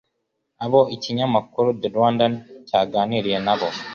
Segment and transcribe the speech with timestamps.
[0.65, 2.33] Abo ikinyamakuru The Rwandan
[2.67, 3.67] cyaganiriye nabo